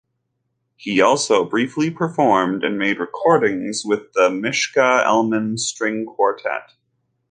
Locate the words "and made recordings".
2.63-3.83